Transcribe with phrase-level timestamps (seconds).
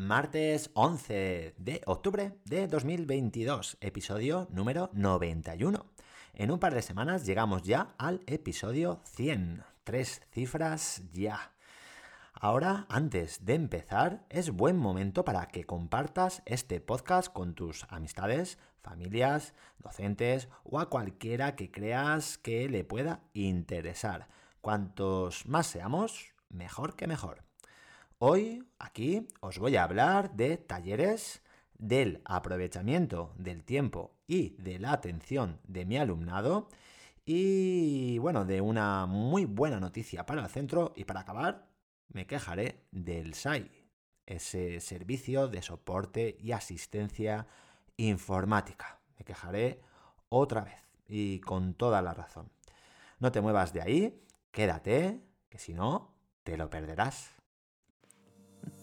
[0.00, 5.84] martes 11 de octubre de 2022, episodio número 91.
[6.32, 11.52] En un par de semanas llegamos ya al episodio 100, tres cifras ya.
[12.32, 18.56] Ahora, antes de empezar, es buen momento para que compartas este podcast con tus amistades,
[18.80, 24.28] familias, docentes o a cualquiera que creas que le pueda interesar.
[24.62, 27.49] Cuantos más seamos, mejor que mejor.
[28.22, 31.42] Hoy aquí os voy a hablar de talleres,
[31.78, 36.68] del aprovechamiento del tiempo y de la atención de mi alumnado
[37.24, 41.70] y bueno, de una muy buena noticia para el centro y para acabar
[42.08, 43.70] me quejaré del SAI,
[44.26, 47.46] ese servicio de soporte y asistencia
[47.96, 49.00] informática.
[49.18, 49.80] Me quejaré
[50.28, 52.52] otra vez y con toda la razón.
[53.18, 57.39] No te muevas de ahí, quédate, que si no, te lo perderás.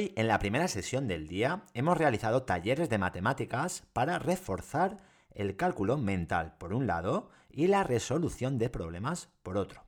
[0.00, 4.96] Hoy, en la primera sesión del día, hemos realizado talleres de matemáticas para reforzar
[5.34, 9.84] el cálculo mental por un lado y la resolución de problemas por otro.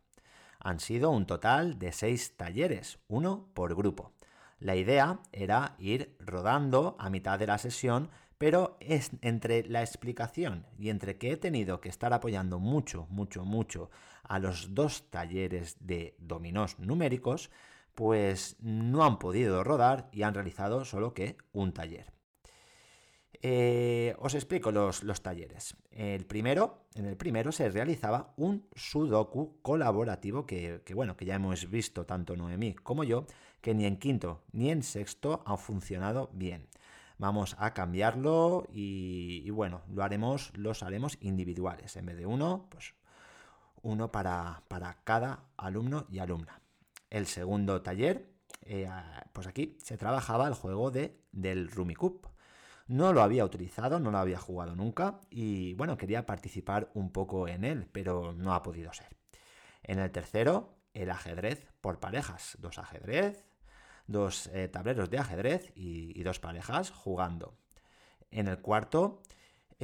[0.61, 4.13] Han sido un total de seis talleres, uno por grupo.
[4.59, 10.67] La idea era ir rodando a mitad de la sesión, pero es entre la explicación
[10.79, 13.89] y entre que he tenido que estar apoyando mucho, mucho, mucho
[14.25, 17.49] a los dos talleres de dominós numéricos,
[17.95, 22.13] pues no han podido rodar y han realizado solo que un taller.
[23.45, 25.77] Eh, os explico los, talleres.
[25.91, 31.69] El primero, en el primero se realizaba un sudoku colaborativo que, bueno, que ya hemos
[31.69, 33.27] visto tanto Noemí como yo,
[33.61, 36.69] que ni en quinto ni en sexto han funcionado bien.
[37.19, 41.97] Vamos a cambiarlo y, bueno, lo haremos, los haremos individuales.
[41.97, 42.95] En vez de uno, pues
[43.83, 46.62] uno para, para cada alumno y alumna
[47.13, 48.33] el segundo taller,
[48.65, 48.89] eh,
[49.35, 52.27] pues aquí se trabajaba el juego de, del Rumicup.
[52.87, 57.49] No lo había utilizado, no lo había jugado nunca y bueno, quería participar un poco
[57.49, 59.15] en él, pero no ha podido ser.
[59.83, 63.45] En el tercero, el ajedrez por parejas, dos ajedrez,
[64.07, 67.59] dos eh, tableros de ajedrez y, dos parejas jugando.
[68.31, 69.23] En el cuarto,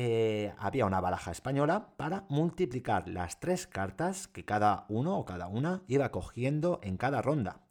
[0.01, 5.49] eh, había una baraja española para multiplicar las tres cartas que cada uno o cada
[5.49, 7.63] una iba cogiendo en cada ronda.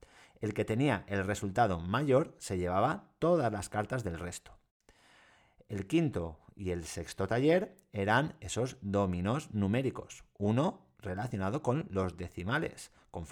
[0.42, 4.58] El que tenía el resultado mayor se llevaba todas las cartas del resto.
[5.70, 10.26] El quinto y el sexto taller eran esos dominos numéricos.
[10.38, 13.26] Uno relacionado con los decimales, con,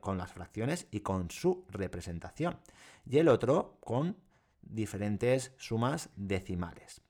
[0.00, 2.58] con las fracciones y con su representación.
[3.06, 4.16] Y el otro con
[4.60, 7.00] diferentes sumas decimales.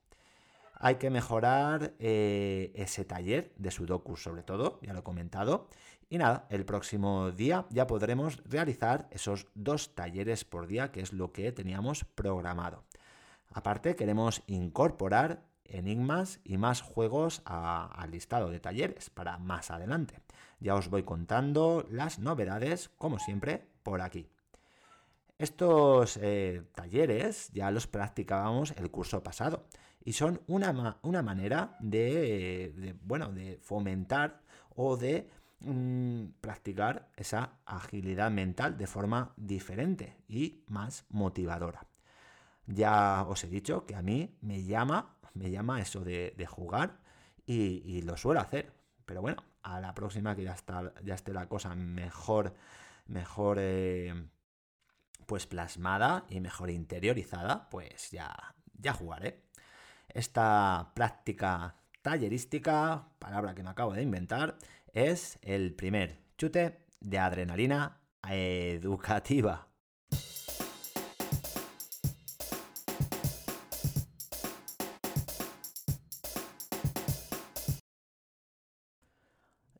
[0.83, 5.69] Hay que mejorar eh, ese taller de Sudoku sobre todo, ya lo he comentado.
[6.09, 11.13] Y nada, el próximo día ya podremos realizar esos dos talleres por día, que es
[11.13, 12.85] lo que teníamos programado.
[13.53, 20.23] Aparte, queremos incorporar enigmas y más juegos al listado de talleres para más adelante.
[20.61, 24.31] Ya os voy contando las novedades, como siempre, por aquí.
[25.39, 29.67] Estos eh, talleres ya los practicábamos el curso pasado
[30.05, 34.41] y son una, una manera de, bueno, de fomentar
[34.75, 35.29] o de
[35.61, 41.87] mm, practicar esa agilidad mental de forma diferente y más motivadora.
[42.67, 47.01] Ya os he dicho que a mí me llama, me llama eso de, jugar
[47.47, 48.73] y, lo suelo hacer.
[49.05, 52.55] Pero bueno, a la próxima que ya, está, ya esté la cosa mejor,
[53.07, 54.15] mejor eh,
[55.27, 59.50] pues plasmada y mejor interiorizada, pues ya, ya jugaré.
[60.15, 64.59] Esta práctica tallerística, palabra que me acabo de inventar,
[64.93, 69.69] es el primer chute de adrenalina educativa.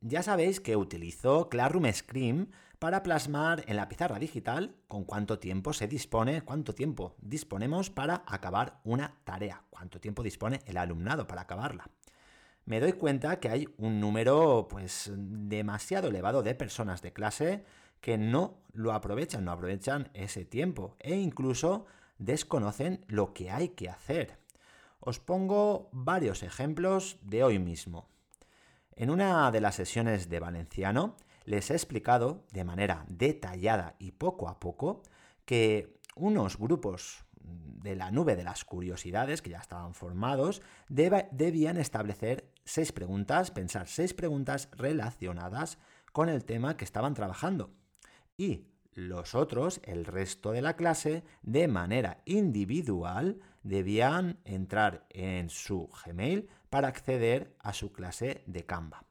[0.03, 2.51] Ya sabéis que utilizo Classroom Scream
[2.81, 8.25] para plasmar en la pizarra digital con cuánto tiempo se dispone, cuánto tiempo disponemos para
[8.27, 11.91] acabar una tarea, cuánto tiempo dispone el alumnado para acabarla.
[12.65, 17.65] Me doy cuenta que hay un número pues demasiado elevado de personas de clase
[18.01, 21.85] que no lo aprovechan, no aprovechan ese tiempo e incluso
[22.17, 24.39] desconocen lo que hay que hacer.
[25.01, 28.09] Os pongo varios ejemplos de hoy mismo.
[28.97, 34.49] En una de las sesiones de Valenciano les he explicado de manera detallada y poco
[34.49, 35.03] a poco
[35.45, 42.53] que unos grupos de la nube de las curiosidades, que ya estaban formados, debían establecer
[42.65, 45.79] seis preguntas, pensar seis preguntas relacionadas
[46.13, 47.71] con el tema que estaban trabajando.
[48.37, 55.89] Y los otros, el resto de la clase, de manera individual, debían entrar en su
[56.05, 59.05] Gmail para acceder a su clase de Canva.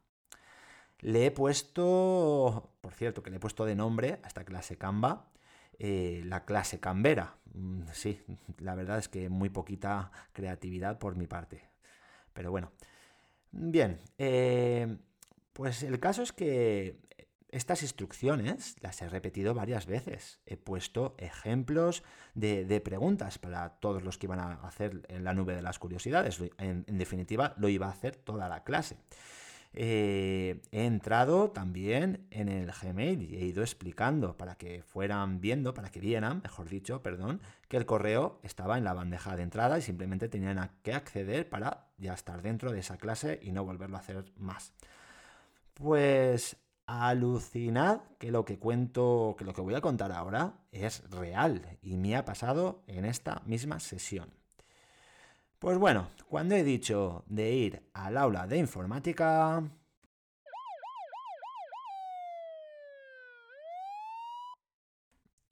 [1.00, 5.30] Le he puesto, por cierto, que le he puesto de nombre a esta clase Canva,
[5.78, 7.36] eh, la clase Canvera.
[7.54, 8.20] Mm, sí,
[8.58, 11.70] la verdad es que muy poquita creatividad por mi parte.
[12.32, 12.72] Pero bueno.
[13.52, 14.96] Bien, eh,
[15.52, 17.00] pues el caso es que
[17.48, 20.40] estas instrucciones las he repetido varias veces.
[20.46, 22.04] He puesto ejemplos
[22.34, 26.40] de, preguntas para todos los que iban a hacer en la nube de las curiosidades.
[26.58, 28.96] En, definitiva, lo iba a hacer toda la clase.
[29.72, 35.74] Eh, he entrado también en el Gmail y he ido explicando para que fueran viendo,
[35.74, 39.78] para que vieran, mejor dicho, perdón, que el correo estaba en la bandeja de entrada
[39.78, 43.96] y simplemente tenían que acceder para ya estar dentro de esa clase y no volverlo
[43.96, 44.72] a hacer más.
[45.74, 46.56] Pues
[46.86, 51.96] alucinad que lo que cuento, que lo que voy a contar ahora es real y
[51.96, 54.39] me ha pasado en esta misma sesión.
[55.60, 59.62] Pues bueno, cuando he dicho de ir al aula de informática...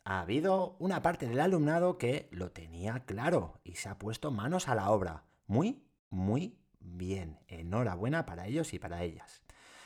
[0.05, 4.69] Ha habido una parte del alumnado que lo tenía claro y se ha puesto manos
[4.69, 5.25] a la obra.
[5.47, 7.39] Muy, muy bien.
[7.47, 9.43] Enhorabuena para ellos y para ellas.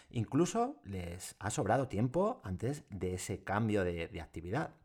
[0.09, 4.77] Incluso les ha sobrado tiempo antes de ese cambio de, actividad.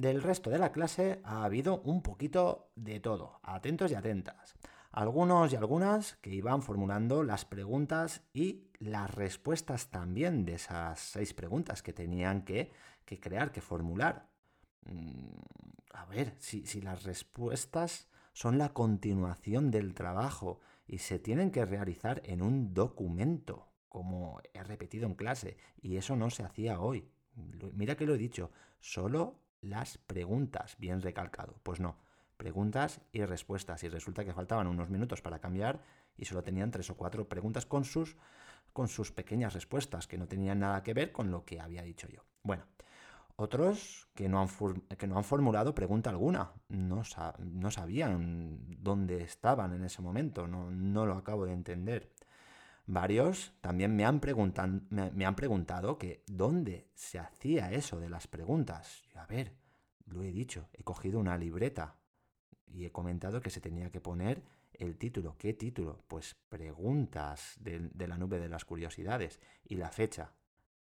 [0.00, 4.54] Del resto de la clase ha habido un poquito de todo, atentos y atentas.
[4.92, 11.34] Algunos y algunas que iban formulando las preguntas y las respuestas también de esas seis
[11.34, 12.72] preguntas que tenían que,
[13.20, 14.30] crear, que formular.
[14.86, 15.34] Mm,
[15.92, 21.66] a ver, si, si las respuestas son la continuación del trabajo y se tienen que
[21.66, 27.10] realizar en un documento como he repetido en clase, y eso no se hacía hoy.
[27.74, 31.56] Mira que lo he dicho, solo las preguntas, bien recalcado.
[31.62, 31.96] Pues no,
[32.36, 33.82] preguntas y respuestas.
[33.84, 35.82] Y resulta que faltaban unos minutos para cambiar
[36.16, 38.16] y solo tenían tres o cuatro preguntas con sus,
[38.72, 42.08] con sus pequeñas respuestas, que no tenían nada que ver con lo que había dicho
[42.08, 42.22] yo.
[42.42, 42.64] Bueno,
[43.36, 44.48] otros que no han,
[44.98, 47.02] que no han formulado pregunta alguna, no,
[47.38, 52.12] no, sabían dónde estaban en ese momento, no, no lo acabo de entender.
[52.86, 54.20] Varios también me han,
[54.90, 59.02] me, han preguntado que dónde se hacía eso de las preguntas.
[59.14, 59.54] a ver,
[60.06, 61.96] lo he dicho, he cogido una libreta
[62.66, 64.42] y he comentado que se tenía que poner
[64.72, 65.36] el título.
[65.38, 66.04] ¿Qué título?
[66.08, 70.32] Pues preguntas de, la nube de las curiosidades y la fecha.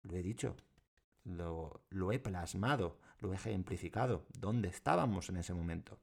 [0.03, 0.56] Lo he dicho,
[1.24, 6.00] lo, lo he plasmado, lo he ejemplificado, dónde estábamos en ese momento.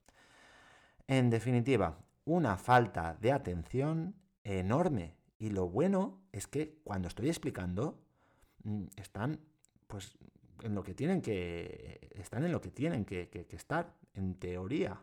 [1.06, 7.98] En definitiva, una falta de atención enorme y lo bueno es que cuando estoy explicando,
[8.64, 9.40] mm, están
[9.86, 10.16] pues
[10.62, 12.08] en lo que tienen que.
[12.14, 15.02] están en lo que tienen que, que estar, en teoría.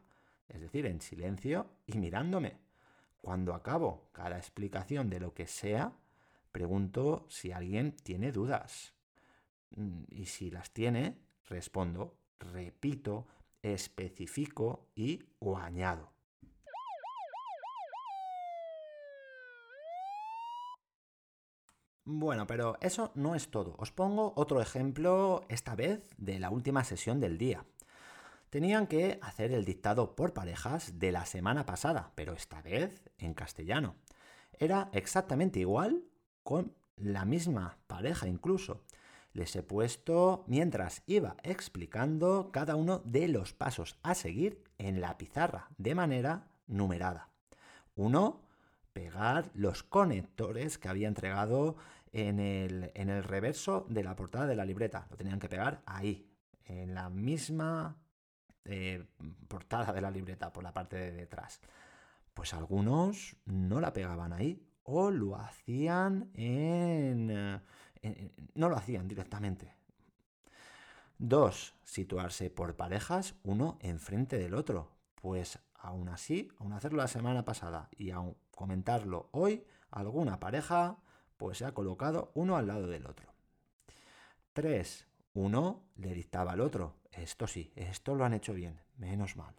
[0.50, 2.58] Es decir, en silencio y mirándome.
[3.22, 5.94] Cuando acabo cada explicación de lo que sea,
[6.52, 8.94] pregunto si alguien tiene dudas.
[9.76, 11.18] Mm, y si las tiene,
[11.48, 13.28] respondo, repito,
[13.62, 16.13] especifico y o añado.
[22.06, 23.76] Bueno, pero eso no es todo.
[23.78, 27.66] Os pongo otro ejemplo, esta vez de la última sesión del día.
[28.50, 33.34] Tenían que hacer el dictado por parejas de la semana pasada, pero esta vez en
[33.34, 33.96] castellano.
[34.60, 36.04] Era exactamente igual
[36.44, 38.84] con la misma pareja incluso.
[39.32, 45.18] Les he puesto mientras iba explicando cada uno de los pasos a seguir en la
[45.18, 47.30] pizarra de manera numerada.
[47.96, 48.42] Uno
[48.94, 51.76] pegar los conectores que había entregado
[52.12, 55.08] en el, en el reverso de la portada de la libreta.
[55.10, 56.30] Lo tenían que pegar ahí,
[56.66, 57.98] en la misma
[58.66, 59.06] eh,
[59.48, 61.60] portada de la libreta, por la parte de detrás.
[62.34, 67.28] Pues algunos no la pegaban ahí o lo hacían en...
[67.28, 69.76] no lo hacían directamente.
[71.18, 74.92] Dos, situarse por parejas uno enfrente del otro.
[75.16, 80.98] Pues aún así, aún hacerlo la semana pasada y aún comentarlo hoy, alguna pareja
[81.38, 83.34] pues se ha colocado uno al lado del otro.
[84.54, 85.08] 3.
[85.34, 86.96] Uno le dictaba al otro.
[87.12, 89.56] Esto sí, esto lo han hecho bien, menos mal.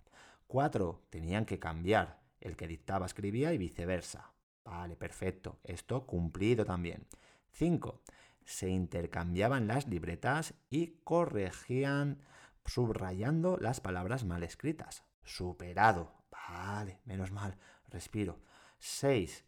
[0.46, 2.20] Cuatro, tenían que cambiar.
[2.40, 4.32] El que dictaba escribía y viceversa.
[4.64, 5.58] Vale, perfecto.
[5.64, 7.06] Esto cumplido también.
[7.50, 8.02] Cinco,
[8.44, 12.20] se intercambiaban las libretas y corregían
[12.64, 15.04] subrayando las palabras mal escritas.
[15.24, 16.12] Superado.
[16.30, 17.56] Vale, menos mal.
[17.88, 18.38] Respiro.
[18.84, 19.44] 6.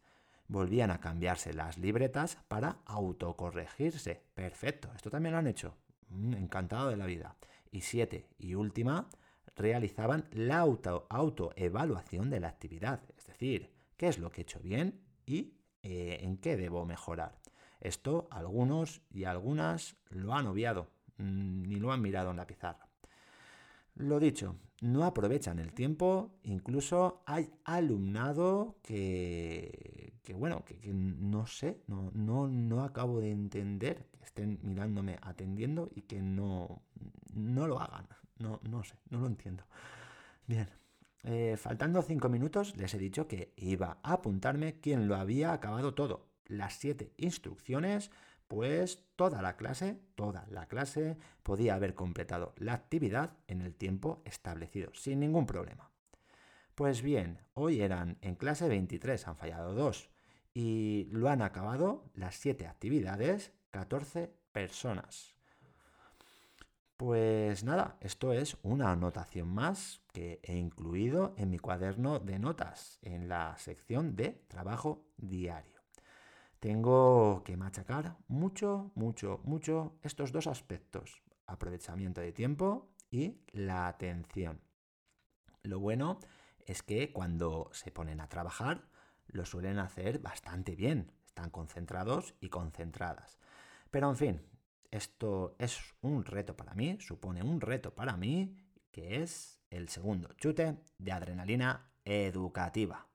[0.48, 4.22] Volvían a cambiarse las libretas para autocorregirse.
[4.34, 5.74] Perfecto, esto también lo han hecho.
[6.08, 7.36] Mm, encantado de la vida.
[7.70, 8.26] Y 7.
[8.38, 9.10] Y última,
[9.54, 13.02] realizaban la auto autoevaluación de la actividad.
[13.18, 15.52] Es decir, qué es lo que he hecho bien y
[15.82, 17.38] eh, en qué debo mejorar.
[17.80, 20.88] Esto algunos y algunas lo han obviado,
[21.18, 22.85] mm, ni lo han mirado en la pizarra.
[23.96, 32.10] Lo dicho, no aprovechan el tiempo, incluso hay alumnado que, bueno, que, no sé, no,
[32.12, 36.82] no, no acabo de entender que estén mirándome, atendiendo y que no,
[37.32, 38.06] no lo hagan.
[38.38, 39.64] No, no sé, no lo entiendo.
[40.46, 40.68] Bien,
[41.24, 45.94] eh, faltando cinco minutos les he dicho que iba a apuntarme quien lo había acabado
[45.94, 46.28] todo.
[46.44, 48.10] Las siete instrucciones
[48.48, 54.22] pues toda la clase, toda la clase podía haber completado la actividad en el tiempo
[54.24, 55.90] establecido, sin ningún problema.
[56.74, 60.10] Pues bien, hoy eran en clase 23, han fallado dos,
[60.52, 65.34] y lo han acabado las siete actividades, 14 personas.
[66.96, 72.98] Pues nada, esto es una anotación más que he incluido en mi cuaderno de notas,
[73.02, 75.75] en la sección de trabajo diario.
[76.60, 84.60] Tengo que machacar mucho, mucho, mucho estos dos aspectos, aprovechamiento de tiempo y la atención.
[85.62, 86.18] Lo bueno
[86.64, 88.88] es que cuando se ponen a trabajar
[89.26, 93.38] lo suelen hacer bastante bien, están concentrados y concentradas.
[93.90, 94.42] Pero en fin,
[94.90, 98.56] esto es un reto para mí, supone un reto para mí,
[98.90, 103.06] que es el segundo chute de adrenalina educativa.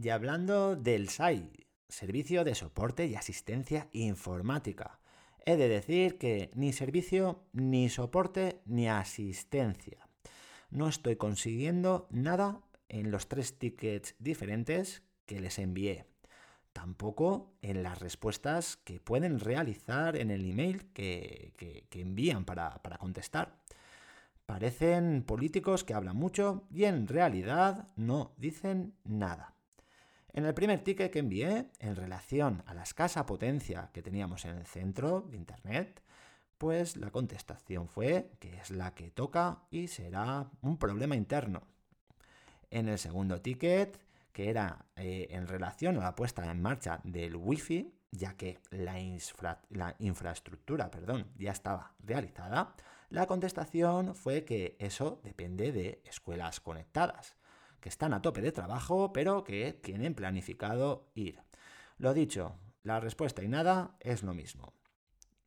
[0.00, 5.00] Y hablando del SAI, Servicio de Soporte y Asistencia Informática,
[5.44, 10.08] he de decir que ni servicio, ni soporte, ni asistencia.
[10.70, 16.06] No estoy consiguiendo nada en los tres tickets diferentes que les envié.
[16.72, 23.58] Tampoco en las respuestas que pueden realizar en el email que, envían para contestar.
[24.46, 29.57] Parecen políticos que hablan mucho y en realidad no dicen nada.
[30.38, 34.56] En el primer ticket que envié, en relación a la escasa potencia que teníamos en
[34.56, 36.00] el centro de Internet,
[36.58, 41.64] pues la contestación fue que es la que toca y será un problema interno.
[42.70, 43.98] En el segundo ticket,
[44.32, 48.94] que era eh, en relación a la puesta en marcha del Wi-Fi, ya que la,
[49.70, 52.76] la infraestructura perdón, ya estaba realizada,
[53.10, 57.37] la contestación fue que eso depende de escuelas conectadas
[57.88, 61.40] están a tope de trabajo, pero que tienen planificado ir.
[61.98, 64.72] Lo dicho, la respuesta y nada es lo mismo.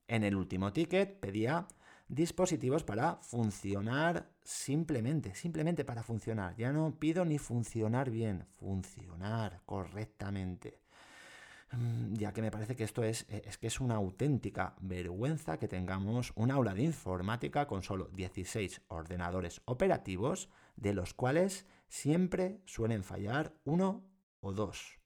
[0.07, 1.67] En el último ticket pedía
[2.09, 6.55] dispositivos para funcionar simplemente, simplemente para funcionar.
[6.57, 10.81] Ya no pido ni funcionar bien, funcionar correctamente.
[11.71, 15.69] Mm, ya que me parece que esto es, es que es una auténtica vergüenza que
[15.69, 23.03] tengamos un aula de informática con solo 16 ordenadores operativos, de los cuales siempre suelen
[23.03, 24.97] fallar uno o dos.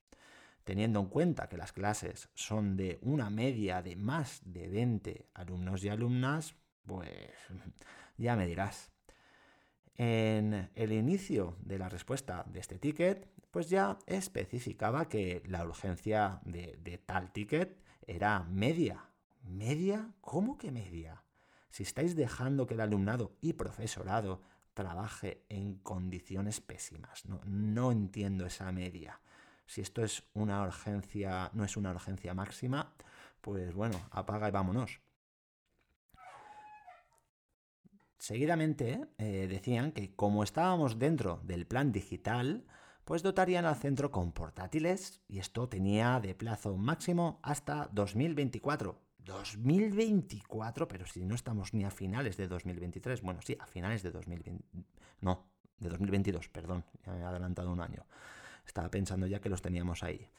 [0.64, 5.84] Teniendo en cuenta que las clases son de una media de más de 20 alumnos
[5.84, 7.32] y alumnas, pues
[8.18, 8.92] ya me dirás.
[9.96, 16.40] En el inicio de la respuesta de este ticket, pues ya especificaba que la urgencia
[16.46, 19.10] de, tal ticket era media.
[19.42, 20.12] ¿Media?
[20.22, 21.24] ¿Cómo que media?
[21.70, 24.42] Si estáis dejando que el alumnado y profesorado
[24.76, 27.26] trabaje en condiciones pésimas.
[27.26, 29.20] No, entiendo esa media.
[29.66, 32.94] Si esto es una urgencia, no es una urgencia máxima,
[33.42, 35.02] pues bueno, apaga y vámonos.
[38.20, 42.66] Seguidamente eh, decían que como estábamos dentro del plan digital,
[43.06, 49.05] pues dotarían al centro con portátiles y esto tenía de plazo máximo hasta 2024.
[49.26, 54.12] 2024, pero si no estamos ni a finales de 2023, bueno, sí, a finales de
[54.12, 54.64] 2020,
[55.22, 55.48] no,
[55.80, 58.06] de 2022, perdón, ya he adelantado un año.
[58.66, 60.30] Estaba pensando ya que los teníamos ahí.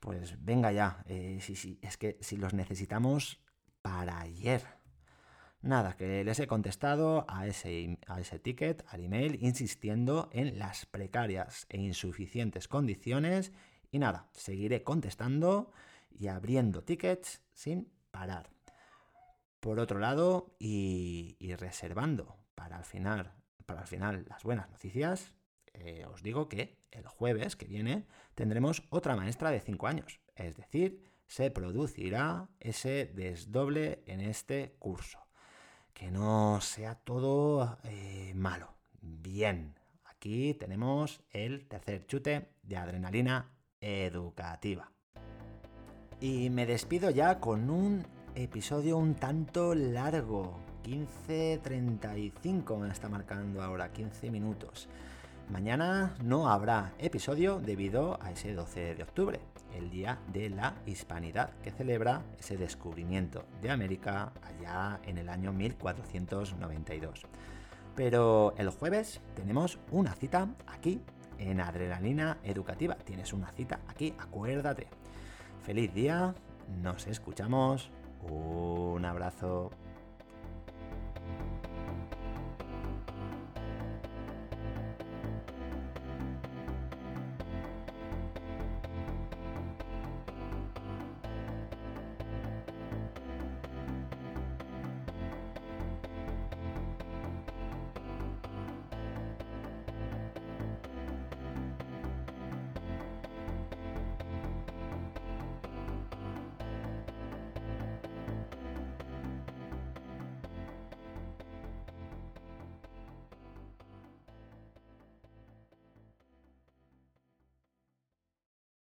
[0.00, 3.40] Pues venga ya, eh, sí, sí, es que si los necesitamos
[3.82, 4.62] para ayer.
[5.62, 10.86] Nada, que les he contestado a ese, a ese ticket, al email, insistiendo en las
[10.86, 13.52] precarias e insuficientes condiciones.
[13.90, 15.70] Y nada, seguiré contestando
[16.10, 18.50] y abriendo tickets sin parar.
[19.60, 23.32] Por otro lado, y, reservando para el final,
[23.66, 25.34] para final las buenas noticias,
[25.74, 30.20] eh, os digo que el jueves que viene tendremos otra maestra de 5 años.
[30.34, 35.20] Es decir, se producirá ese desdoble en este curso
[35.92, 38.74] que no sea todo eh, malo.
[39.02, 44.90] Bien, aquí tenemos el tercer chute de adrenalina educativa.
[46.20, 50.60] Y me despido ya con un episodio un tanto largo.
[50.84, 54.86] 15.35 me está marcando ahora, 15 minutos.
[55.50, 59.40] Mañana no habrá episodio debido a ese 12 de octubre,
[59.74, 65.54] el Día de la Hispanidad, que celebra ese descubrimiento de América allá en el año
[65.54, 67.22] 1492.
[67.96, 71.00] Pero el jueves tenemos una cita aquí
[71.38, 72.94] en Adrenalina Educativa.
[72.96, 74.99] Tienes una cita aquí, acuérdate.
[75.62, 76.34] Feliz día,
[76.82, 77.90] nos escuchamos,
[78.22, 79.70] un abrazo.